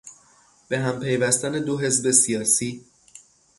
[0.69, 2.85] به هم پیوستن دو حزب سیاسی